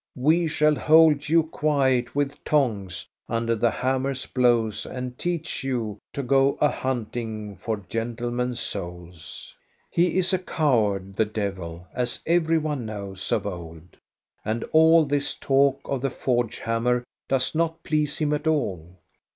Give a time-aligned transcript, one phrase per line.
[0.17, 6.23] We shall hold you quiet with tongs under the hammer's blows and teach you to
[6.23, 9.55] go a hunting for gentlemen's souls."
[9.91, 13.95] He is a coward, the devil, as every one knows of old,
[14.43, 18.97] and all this talk of the forge hammer does not please him at all.